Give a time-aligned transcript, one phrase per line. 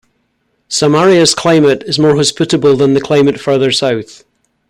[0.67, 4.23] Samaria's climate is more hospitable than the climate further south.